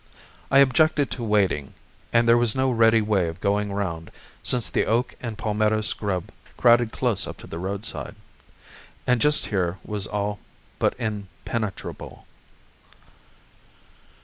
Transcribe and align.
I 0.49 0.57
objected 0.65 1.11
to 1.11 1.23
wading, 1.23 1.75
and 2.11 2.27
there 2.27 2.35
was 2.35 2.55
no 2.55 2.71
ready 2.71 3.01
way 3.01 3.27
of 3.27 3.39
going 3.39 3.71
round, 3.71 4.09
since 4.41 4.67
the 4.67 4.87
oak 4.87 5.13
and 5.21 5.37
palmetto 5.37 5.81
scrub 5.81 6.31
crowded 6.57 6.91
close 6.91 7.27
up 7.27 7.37
to 7.37 7.45
the 7.45 7.59
roadside, 7.59 8.15
and 9.05 9.21
just 9.21 9.45
here 9.53 9.77
was 9.85 10.07
all 10.07 10.39
but 10.79 10.95
impenetrable. 10.97 12.25